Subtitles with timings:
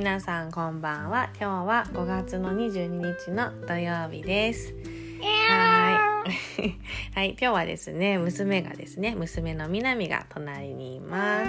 [0.00, 1.28] 皆さんこんばんは。
[1.38, 4.72] 今日は5月の22日の土曜日です。
[5.22, 6.70] はい。
[7.14, 7.30] はい。
[7.32, 11.44] 今日はですね娘がですね娘のみなみが隣にいま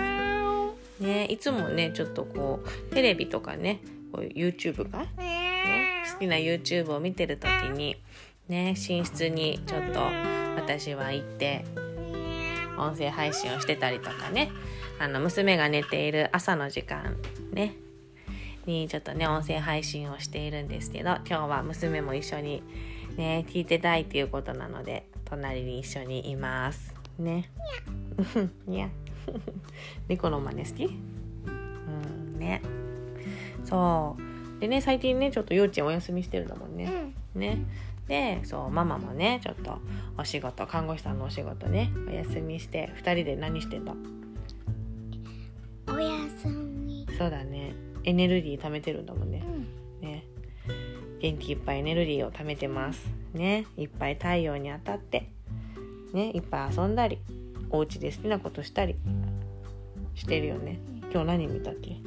[0.99, 1.01] す。
[1.01, 3.79] ねいつもねちょっとこうテレビとかね
[4.11, 7.95] こう YouTube が、ね、好きな YouTube を見てる時に
[8.49, 10.01] ね寝室にちょっと
[10.57, 11.63] 私は行って
[12.77, 14.51] 音声配信をしてたりとかね。
[14.99, 17.17] あの娘が寝ている朝の時間
[17.53, 17.75] ね
[18.71, 22.63] にちょっとね音声配信をしているんですけど今日は娘も一緒に
[23.17, 26.93] ね聞いてたいっていうことなので隣に一緒にいます。
[27.19, 27.49] ね。
[28.65, 28.89] にゃ。
[30.07, 30.85] 猫の真似好き？
[30.85, 32.61] うんね。
[33.63, 34.17] そ
[34.57, 34.59] う。
[34.61, 37.59] でね最近ねちょっと幼稚園お休みしてるんだもんね、うん、ね。
[38.07, 39.79] でそうママもねちょっと
[40.17, 43.93] お仕事看護師さんのお仕事ねお休みして2人で何してた
[45.93, 47.07] お休み。
[47.17, 50.25] そうだねエネルギー貯めてるんだもんね、うん、ね。
[51.19, 53.05] 元気いっぱいエネルギーを貯めてます。
[53.33, 53.65] ね。
[53.77, 55.29] いっぱい太陽に当たって。
[56.13, 56.31] ね。
[56.31, 57.19] いっぱい遊んだり
[57.69, 58.95] お家で好きなことしたり
[60.15, 60.79] してるよね。
[61.11, 61.97] 今日何見たっけ？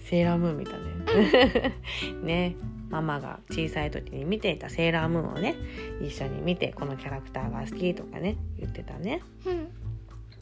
[0.00, 1.74] セーラームーン見たね。
[2.22, 2.56] ね。
[2.88, 5.56] ママが小さい時に見ていたセーラームーンをね
[6.00, 9.22] 一緒に見てこのキャラクターが好きとかね言ってたね。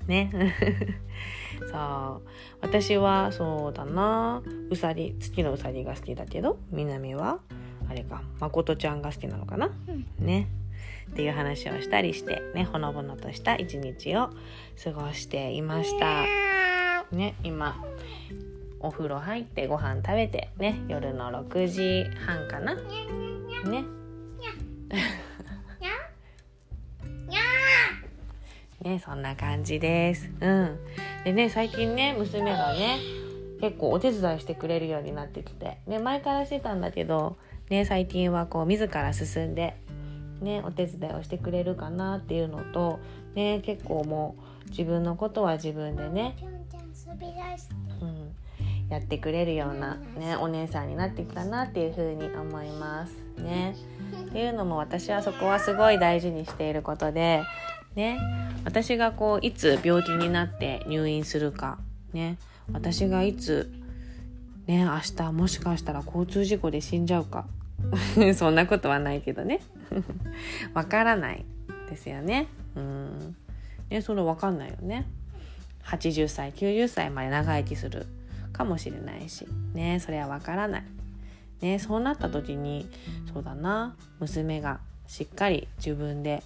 [0.06, 0.30] ね。
[1.70, 2.28] そう。
[2.60, 4.42] 私はそうだな。
[4.70, 7.40] うさぎ月のうさぎが好きだけど南は
[7.88, 10.48] あれかまことちゃんが好きなのかな、うん、ね。
[11.10, 14.30] っていう話をしたりしてねほのぼのとした一日を
[14.82, 16.24] 過ごしていました。
[17.12, 17.76] ね今
[18.80, 22.74] お風呂入ってご飯食べてね夜の6時半かな？
[22.74, 23.84] ね
[28.84, 30.30] ねそんな感じです。
[30.40, 30.78] うん。
[31.24, 32.98] でね最近ね娘がね
[33.60, 37.36] 結構お手伝いしてくれるようになってきてね前からしてたんだけど
[37.70, 39.76] ね最近はこう自ら進んで
[40.40, 43.00] ねお手伝いをしてくれるかなっていうのと
[43.34, 44.36] ね結構も
[44.66, 46.36] う自分のことは自分でね、
[48.02, 48.34] うん、
[48.90, 53.14] やってくれるような、ね、お姉さんになってきたなっていうふうに思います。
[53.38, 53.76] ね。
[54.28, 57.42] っていうのも私はそこはすごい大事にしていることで、
[57.94, 58.18] ね、
[58.64, 61.78] 私がこういつ病気になって入院するか、
[62.12, 62.38] ね、
[62.72, 63.72] 私がいつ、
[64.66, 67.46] ね、明日もしかしたら交通事故で死んじゃうか。
[68.34, 69.60] そんなことはないけどね。
[70.74, 71.44] わからない。
[71.88, 72.46] ですよね。
[72.76, 73.36] うん。
[73.90, 75.06] ねそれわかんないよね。
[75.84, 78.06] 80歳90歳まで長生きする
[78.52, 79.46] かもしれないし。
[79.74, 80.84] ねそれはわからない。
[81.60, 82.88] ねそうなった時に
[83.32, 83.94] そうだな。
[84.18, 86.42] 娘がしっかり自分で、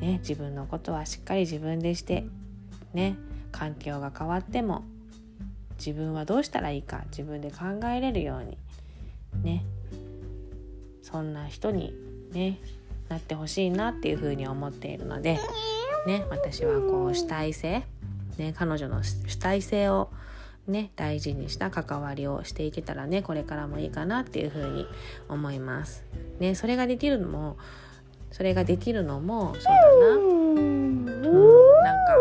[0.00, 2.26] ね、自分のことはしっかり自分でして
[2.92, 3.16] ね
[3.50, 4.84] 環境が変わっても
[5.78, 8.58] 自分はどうしたらいいか自分で考えれるように
[9.42, 9.64] ね
[11.02, 11.94] そんな人に
[12.32, 12.58] ね
[13.08, 15.38] なってほしいなっていうふうに思っているので、
[16.06, 17.84] ね、私はこう主体性、
[18.36, 20.10] ね、彼女の主体性を
[20.66, 24.86] ね大事にした関わりをしていけたらねこれからもいいかなっていうふうに
[25.28, 26.04] 思います。
[26.40, 27.56] ねそれができるのも
[28.30, 30.16] それができるのもそうだな。
[30.16, 30.18] う
[30.58, 32.16] ん、なんか。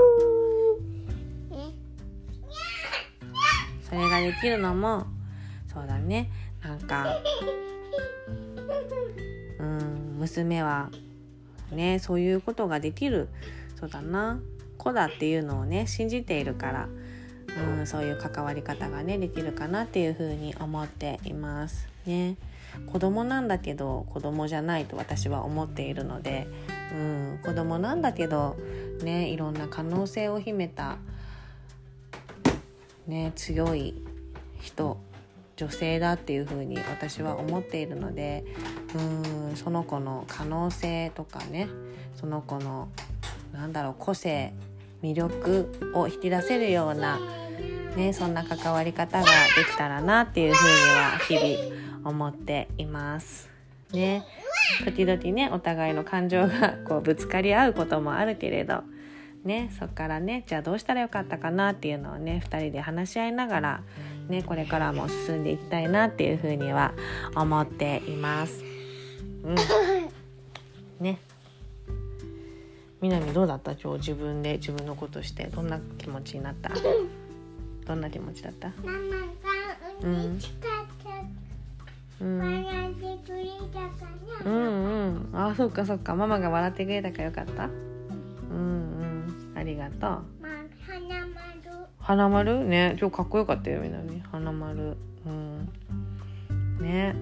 [3.83, 5.07] それができるのも
[5.71, 6.29] そうだね。
[6.63, 7.05] なんか。
[9.59, 10.89] うん娘は
[11.71, 13.29] ねそういうことができる。
[13.79, 14.39] そうだな。
[14.77, 16.89] 子だっていうのをね信じているから。
[17.77, 22.35] うん、そういう関わり方がねできるかなっていうふうに思っていますね。
[22.87, 26.47] 子供なんだけど子供じゃないと私は思っているので、
[26.93, 28.55] うん、子供なんだけど
[29.01, 30.97] ねいろんな可能性を秘めた、
[33.07, 33.93] ね、強い
[34.61, 34.97] 人
[35.57, 38.43] 女性だっていうふうに私は思っているので
[38.93, 41.69] うんその子の可能性とかね
[42.15, 42.89] その子の
[43.53, 44.53] なんだろう個性
[45.01, 47.19] 魅力を引き出せるような
[47.95, 49.29] ね、そんな関わり方がで
[49.71, 53.49] きたらなっていうふうには日々思っています。
[53.91, 54.23] ね、
[54.83, 58.83] 時々ねお互いの感情がこうぶつかり合うこともあるけれど、
[59.43, 63.83] ね、そっからねじゃあどうしたらよかったかなっていうのをね2人で話し合いながら、
[64.27, 66.93] ね、これからも進んでいきたいなっていうふうには
[67.35, 68.63] 思っています。
[69.43, 69.55] うん、
[70.99, 71.19] ね。
[73.01, 73.73] みなみどうだった？
[73.73, 75.45] 今日自分で自分のことして。
[75.45, 76.71] どんな気持ちになった？
[77.85, 78.69] どんな気持ちだった？
[78.83, 78.97] ママが
[80.01, 80.74] 嬉しかった、
[82.21, 83.89] うん、笑ってくれたか
[84.45, 85.29] らうん。
[85.33, 86.15] うんあそっかそっか。
[86.15, 87.65] ママが笑ってくれたからよかった？
[87.65, 87.71] うん
[88.51, 88.61] う
[89.53, 89.53] ん。
[89.55, 90.21] ありがとう、まあ、
[90.85, 91.35] 花丸
[91.99, 92.65] 花丸？
[92.65, 94.21] ね今日かっこよかったよみんなに。
[94.31, 94.97] 花丸。
[95.25, 95.69] うん。
[96.79, 97.15] ね。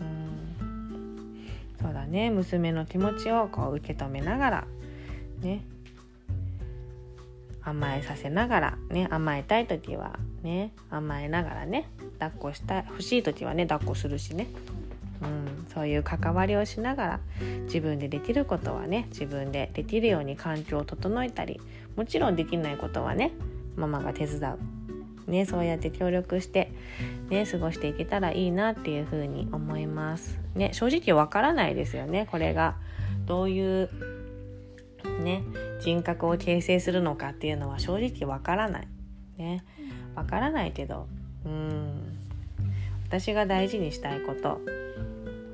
[0.00, 1.46] うん。
[1.80, 2.30] そうだね。
[2.30, 4.64] 娘の気持ちをこう受け止めながら。
[5.40, 5.64] ね。
[7.62, 8.78] 甘えさせながら。
[8.90, 9.08] ね。
[9.10, 10.72] 甘えたい時はね。
[10.90, 11.88] 甘えながらね。
[12.18, 14.48] 抱っこした欲しい時はね抱っこするしね、
[15.22, 17.20] うん、そういう関わりをしながら
[17.64, 21.60] 自分でできることはね自分でできるように環境を整えたり
[21.96, 23.32] もちろんできないことはね
[23.76, 24.58] ママが手伝う。
[25.26, 26.70] ね、そうやって協力して、
[27.30, 30.38] ね、過ごしていけたらいいなっていうふうに思います。
[30.54, 32.76] ね、正直わからないですよね、これが。
[33.24, 33.90] どういう
[35.22, 35.42] ね、
[35.80, 38.88] 人格を形成するのかっていうのは正直わからない。
[39.38, 39.64] ね、
[40.14, 41.08] わからないけど、
[41.44, 42.18] うん、
[43.06, 44.60] 私が大事にしたいこと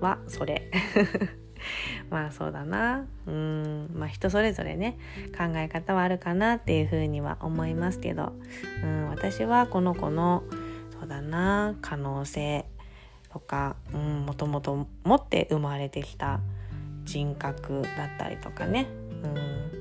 [0.00, 0.70] はそれ。
[2.10, 3.06] まあそうだな。
[3.26, 3.90] うん。
[3.94, 4.96] まあ人それぞれね
[5.36, 8.32] 考え方はあるかなっていうふうには思いますけど、
[8.82, 10.42] うん、私はこの子の
[10.98, 11.74] そうだな。
[11.80, 12.64] 可能性
[13.32, 16.40] とか、うん、もともと持って生まれてきた
[17.04, 18.86] 人格だったりとかね、
[19.22, 19.79] うん、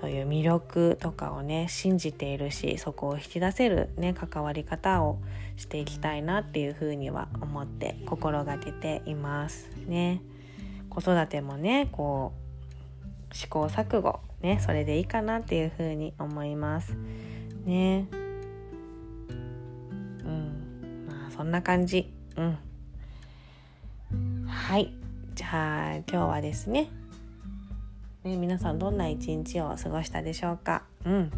[0.00, 5.18] そういう魅力とかをね信じているしそこを引き出せるね関わり方を
[5.56, 10.20] していきたいなっていうふうには思って心がけていますね。
[10.90, 12.32] 子育てもねこ
[13.30, 16.94] う試行錯誤ねそれでいいかなっていうふうに思います
[17.64, 18.06] ね。
[19.30, 22.12] うんまあそんな感じ。
[22.36, 22.58] うん。
[24.46, 24.92] はい。
[25.34, 26.88] じゃあ今日はですね
[28.26, 30.82] ね皆さんどんな一日を過ごしたでしょうか？
[31.04, 31.30] うん。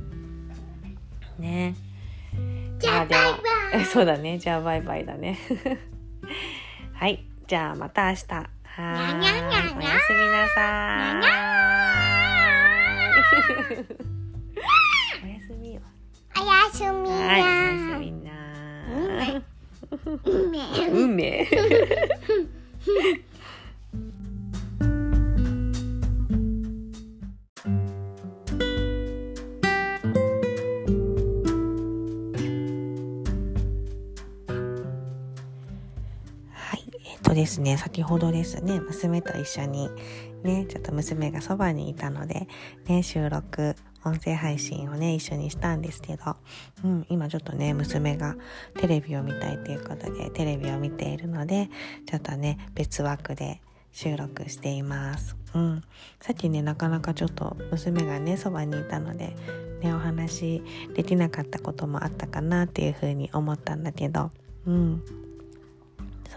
[1.38, 1.75] ね。
[2.79, 3.32] じゃあバイ
[3.73, 3.85] バイ。
[3.87, 4.38] そうだね。
[4.38, 5.38] じゃあバイバイだね。
[6.94, 7.25] はい。
[7.46, 8.25] じゃあまた明日。
[8.32, 9.20] はーい。
[9.76, 11.29] おやすみなさーい。
[15.25, 15.81] おやすみよ。
[16.40, 17.11] おやすみな。
[17.11, 17.52] はい、おや
[17.94, 19.43] すみなー。
[20.25, 20.58] うめ
[20.88, 21.46] うめ。
[37.49, 39.89] ですね、先ほどですね、娘と一緒に
[40.43, 42.47] ね、ちょっと娘がそばにいたので、
[42.87, 43.75] ね、収録、
[44.05, 46.37] 音声配信をね、一緒にしたんですけど、
[46.85, 48.37] うん、今ちょっとね、娘が
[48.77, 51.71] テレビを見たいということで、テレビを見ているので、
[52.05, 53.62] ちょっとね、別枠で
[53.93, 55.35] 収録しています。
[55.55, 55.83] うん、
[56.21, 59.35] さっきね、なかなかちょっと娘がね、そばにいたので、
[59.81, 60.62] ね、お話
[60.95, 64.33] できなかったこともあったかなっていうふうに思ったんだけど、
[64.67, 65.03] うん、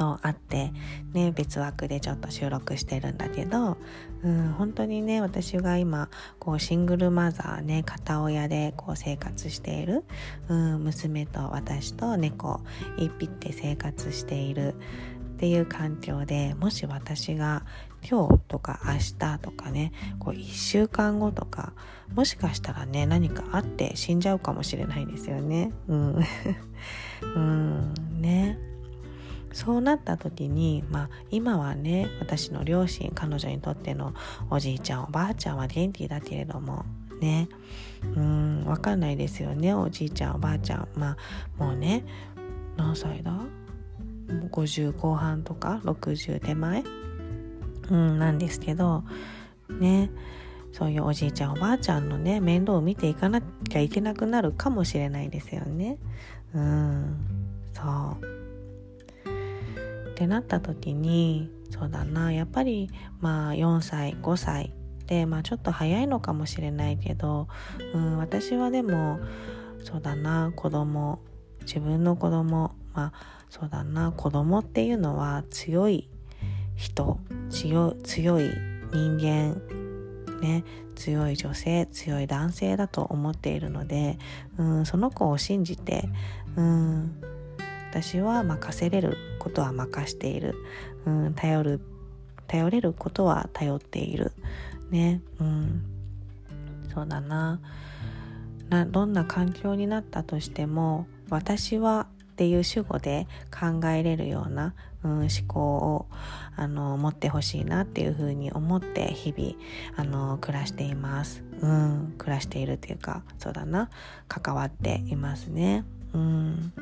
[0.01, 0.73] そうあって
[1.13, 3.77] ね別枠でちょっと収録してるんだけど、
[4.23, 6.09] うん、本当にね私が今
[6.39, 10.03] こうシングルマザーね片親でこう生活している、
[10.47, 12.61] うん、娘と私と猫
[12.97, 14.73] 一匹で生活しているっ
[15.37, 17.63] ていう環境でもし私が
[18.09, 21.73] 今日とか明日とかねこう1週間後とか
[22.15, 25.71] もしかしたらね何かあって死んじゃうかもしれないですよね。
[25.87, 26.19] うん、
[27.35, 28.70] うんね
[29.53, 34.13] そうなった時に、まあ、今はね私の両親彼女にとっての
[34.49, 36.85] おじいちゃんおばあちゃんは元気だけれども
[37.19, 37.49] ね。
[38.15, 39.73] うん分かんないですよね。
[39.73, 40.87] おじいちゃんおばあちゃん。
[40.95, 41.17] ま
[41.59, 42.03] あもうね
[42.77, 43.33] 何歳だ
[44.51, 46.83] ？50後半とか？60手前、
[47.89, 49.03] うん、なんですけど
[49.69, 50.09] ね。
[50.71, 55.97] そういうおじいちゃんおばあちゃんのね面倒を見ていかなきゃいけなくなるかもしれないですよね。
[56.55, 57.17] うん
[57.73, 57.81] そ
[58.21, 58.40] う。
[60.21, 64.71] ってなった時にそうだなやっぱりまあ4歳5歳
[65.07, 67.47] でまあちょっと早いのかもしれないけど、
[67.95, 69.19] うん、私はでも
[69.83, 71.23] そうだな子供
[71.61, 73.13] 自分の子供まあ
[73.49, 76.07] そうだな子供っていうのは強い
[76.75, 77.17] 人
[77.49, 78.47] 強強い
[78.93, 79.59] 人間
[80.39, 80.63] ね
[80.93, 84.19] 強い女性強い男性だと思っているので、
[84.59, 86.07] うん、その子を信じて、
[86.55, 87.30] うん、
[87.91, 90.55] 私は任せれることは任している、
[91.05, 91.81] うん、頼る
[92.47, 94.31] 頼れることは頼っている。
[94.89, 95.21] ね。
[95.39, 95.83] うん。
[96.93, 97.59] そうだな。
[98.69, 106.07] などんな環境になったとしても私はっていう主語で考えれるような、うん、思考を
[106.55, 109.53] あの持ってほしいなっていうふうに思って日々
[109.97, 113.89] あの暮らしています、うん、暮らしているっていうかそうだな。
[114.29, 115.83] 関わっていますね。
[116.13, 116.73] うん。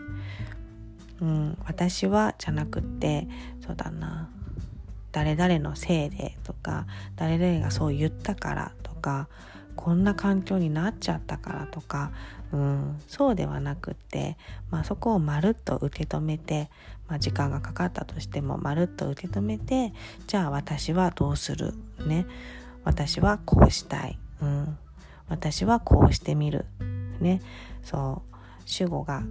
[1.21, 3.27] うん、私はじゃなくって
[3.65, 4.29] そうだな。
[5.11, 6.85] 誰々のせいでとか
[7.15, 9.27] 誰々がそう言ったからとか
[9.75, 12.11] こんな環境になっちゃったからとか、
[12.51, 14.38] うん、そうではなくって、
[14.69, 16.69] まあ、そこをまるっと受け止めて、
[17.07, 19.93] まあ、時間がかかったとしてもまるっと受け止めて
[20.27, 21.73] じゃあ私はどうする？
[22.05, 22.27] ね。
[22.83, 24.77] 私はこうしたい、うん、
[25.27, 26.65] 私はこうしてみる。
[27.19, 27.41] ね。
[27.81, 28.35] そう。
[28.65, 29.23] 主語が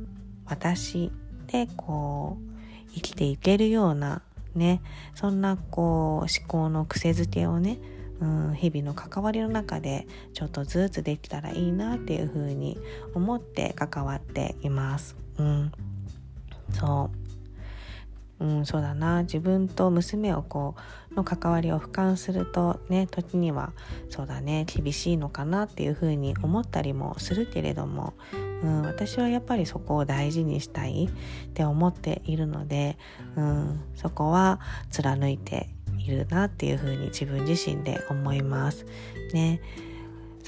[0.46, 1.12] 私
[1.48, 4.22] でこう生きていけるような
[4.54, 4.80] ね
[5.14, 7.78] そんなこう思考の癖づけをね
[8.20, 12.76] うん、日々の関わりの中でちょっとずつできたらいいなっていうふうに
[13.14, 15.16] 思って関わっています。
[15.38, 15.72] うん、
[16.72, 17.10] そ
[18.40, 18.44] う。
[18.44, 19.22] うん、そうだな。
[19.22, 20.74] 自分と娘をこ
[21.07, 23.72] うの関わりを俯瞰するとね時には
[24.08, 28.14] そうだね厳しいのかなっていうふうに思ったりもするけれども、
[28.62, 32.96] うん、私はやっぱりそこを大事にしたいって思っているので、
[33.36, 34.60] うん、そこは
[34.90, 38.86] 貫いているなっていうふうに自分自身で思います。
[39.32, 39.60] ね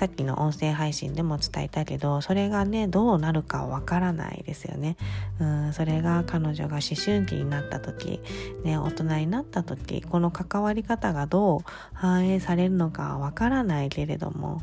[0.01, 4.97] さっきの音声配信でも伝えたけどそれがねどうなるかわからないですよね。
[5.39, 8.23] うんそれが彼女が思春期になった時
[8.65, 11.61] ね大人になった時この関わり方がどう
[11.93, 14.63] 反映されるのかわからないけれども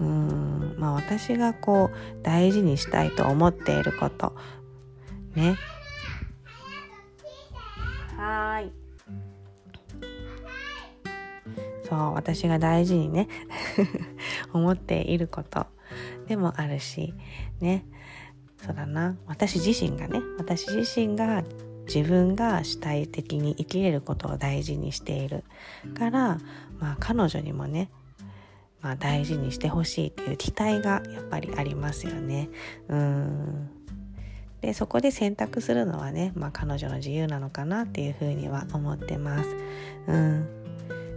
[0.00, 4.34] うんまあ私がこう大事にしたいと思っていること。
[5.34, 5.56] ね。
[8.16, 8.79] はい。
[11.90, 13.26] そう私が大事にね
[14.54, 15.66] 思っていること。
[16.28, 17.12] でもあるし
[17.60, 17.84] ね。
[18.64, 19.16] そうだな。
[19.26, 21.42] 私自身がね私自身が
[21.92, 25.42] 自分が主体的に生きれることを大事にしている。
[25.98, 26.38] から、
[26.78, 27.90] まあ、彼女にもね、
[28.80, 32.48] まあ、大事にしてほしいっていう期待がやっぱりありますよね。
[32.88, 33.70] うん。
[34.60, 39.56] でそこで選択するのはね、まあ、彼女の自由なのかなっていうふうには思ってます。
[40.06, 40.59] うん。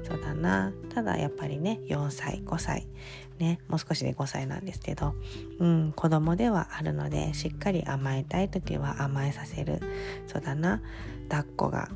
[0.04, 0.72] そうだな。
[0.94, 2.88] ただやっぱりね4歳5歳。
[3.40, 5.16] ねもう少しで5歳なんですけど、
[5.60, 9.80] うん、子供ではあるのでしっかり甘えたい時は甘えさせる。
[10.28, 10.82] そうだな。
[11.30, 11.90] 抱っこが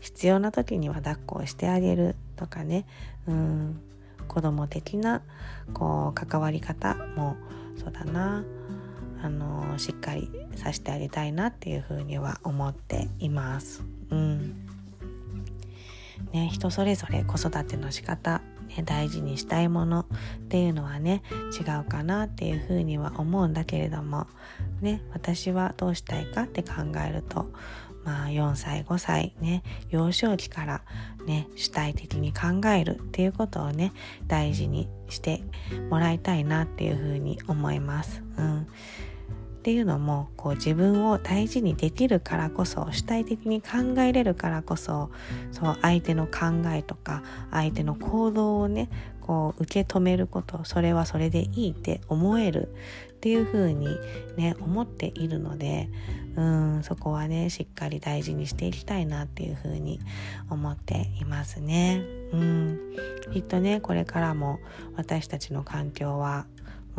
[0.00, 2.86] 必要な時には抱っこをしてあげるとかね、
[3.26, 3.80] うん、
[4.28, 5.22] 子供的な
[5.74, 7.36] こう関わり方も
[7.76, 8.44] そうだな。
[9.22, 13.82] あのしっかりさせてあげたいなっていうふうには思っています。
[14.10, 14.69] うん。
[16.32, 20.06] ね、人それぞれ子育ての仕方、ね、大事にしたいものっ
[20.48, 21.22] ていうのはね
[21.58, 24.26] 違うかなっていうふうには思うんだけれども、
[24.80, 26.72] ね、私はどうしたいかって考
[27.06, 27.50] えると
[28.04, 30.82] まあ4歳5歳ね幼少期から
[31.26, 33.92] ね主体的に考えるっていうことをね
[34.26, 35.42] 大事にして
[35.90, 38.22] もらいたいなっていうふうに思います。
[38.38, 38.66] うん
[39.60, 45.10] っていうのもこう自分を大事にできるからこそ主体的に考えれるからこそ
[45.52, 48.88] そう相手の考えとか相手の行動をね
[49.20, 52.74] こう受け止めることそれはそれでいいって思える
[53.10, 53.98] っていうふうに
[54.38, 55.90] ね思っているので
[56.36, 60.00] うんそこはねしっかり大事にしていきたいなっていうふうに
[60.48, 62.02] 思っていますね。
[62.32, 62.80] うん
[63.30, 64.58] きっとねこれからも
[64.96, 66.46] 私たちの環境は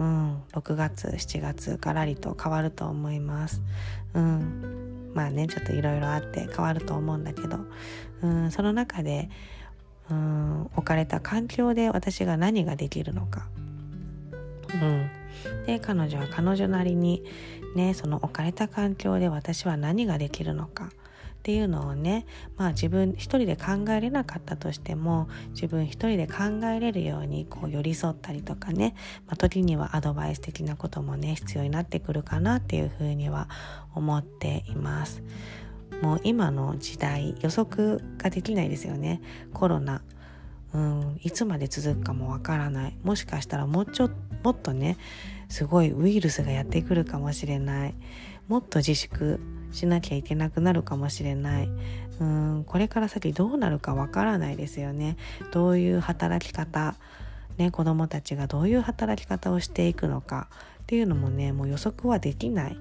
[0.01, 3.61] うん、6月7月からりと変わると思います。
[4.15, 7.59] うん、まあねちょっといろいろあって変わると思うんだけど、
[8.23, 9.29] うん、その中で、
[10.09, 13.47] うん、置かれた環境で私が何ができるのか。
[14.73, 15.11] うん、
[15.67, 17.23] で彼女は彼女なりに
[17.75, 20.89] ねその置かれた環境で私は何ができるのか。
[21.41, 28.93] っていうのをねまあ自分一人で考えれなかったとしても自分一人で考えれるようにこう寄り添ったりとかね、
[29.25, 33.49] まあ、時にはアドバイス的なこともね必要になってくるかなっていうふうには
[33.95, 35.23] 思っています。
[36.03, 39.19] もう今の時代予測ができないですよね。
[39.51, 40.03] コロナ。
[40.73, 42.97] うん、いつまで続くかもわからない。
[43.03, 44.09] もしかしたらもうちょ
[44.43, 44.97] もっとね
[45.49, 47.95] すごいウイルスがやってくるかもしれない。
[48.47, 49.39] もっと自粛
[49.71, 51.69] しなきゃいけなくなるかもしれない。
[52.19, 55.17] うんこれから先どうなるかわからないですよね。
[55.51, 56.95] どういう働き方
[57.57, 60.47] ね子どもたちがどういう働き方をしていくのか。
[60.83, 62.77] っていうのもねもう予測はできない。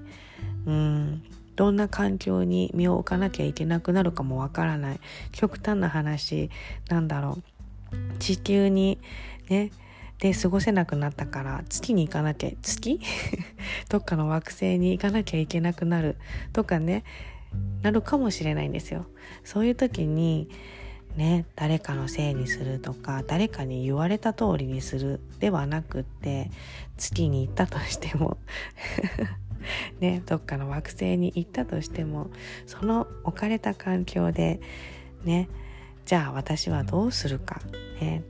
[0.65, 1.23] うん
[1.55, 4.99] どんな環境に身を置かなきゃいけなくなるかもわからない。
[5.31, 6.49] 極端な話
[6.89, 8.17] なんだろう。
[8.19, 8.99] 地球に
[9.49, 9.71] ね
[10.21, 12.99] で過ごせなくなったから月に行かなきゃ月？
[13.89, 16.15] どっかの惑星に行かなきゃいけなくなる。
[16.53, 17.03] とかね
[17.81, 19.07] なるかもしれないんですよ。
[19.43, 20.47] そういう時に
[21.15, 26.51] ね誰かのせいにするとか誰かに言われた通りにするではなくって
[26.97, 28.37] 月に行ったとしても
[29.99, 32.29] ねどっかの惑星に行ったとしても
[32.67, 34.61] その置かれた環境で
[35.23, 35.49] ね
[36.05, 37.59] じゃあ私はどうするか。
[37.99, 38.23] ね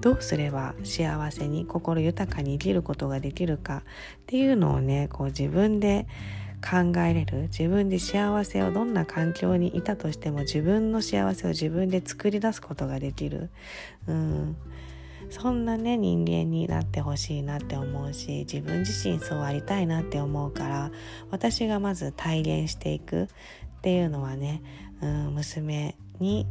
[0.00, 3.82] どうすれば幸せに心豊かに生きることができるかっ
[4.26, 6.06] ていうのをねこう自分で
[6.60, 13.50] 考えれる自分で幸せをどんな環境にいたとしても自分の幸せを自分で作り出すことができる、
[14.06, 14.56] うん、
[15.30, 20.90] そんなね人間になってほしいなって思うし自分自身そうありたいなって思うから
[21.30, 23.28] 私がまず体現していくっ
[23.80, 24.62] ていうのはね、
[25.00, 26.46] うん、娘に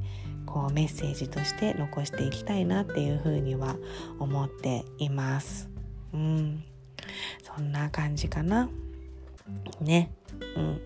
[0.46, 3.76] こうメッセージとして残していきたいなっていうふうには
[4.20, 5.70] 思っています。
[6.14, 6.64] うん、
[7.44, 8.70] そんな感じかな。
[9.80, 10.12] ね。
[10.56, 10.82] うん。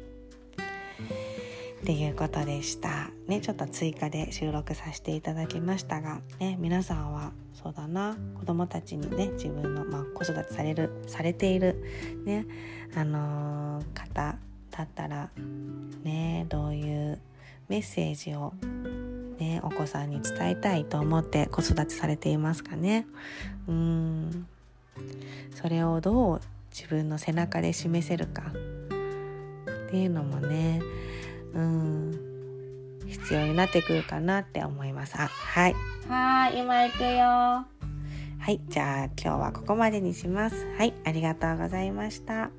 [1.84, 3.10] っていうことでした。
[3.28, 11.84] ね、ちょっと追加で収録させていただきましたが、ね、皆さんはそうだな、子供たちにね、自分の、まあ、子育てされる、されている、
[12.26, 12.46] ね、
[12.96, 14.38] あのー、方
[14.72, 15.30] だったら、
[16.04, 17.20] ね、どういう
[17.74, 18.54] メッセージを
[19.40, 23.08] ね、お子さんに伝えたいと思って子育てされていますかね。
[23.68, 24.46] うん。
[25.56, 28.44] それをどう自分の背中で示せるか。
[29.88, 30.82] っていうのもね
[31.56, 33.00] うん。
[33.08, 35.16] 必要になってくるかなって思います。
[35.18, 35.76] あはい。
[36.08, 37.08] はい今行くよ。
[37.08, 40.68] はいじゃあ今日はここまでにします。
[40.78, 42.52] はいありがとうございました